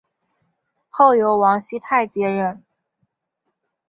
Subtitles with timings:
[0.89, 2.63] 后由王熙泰接任。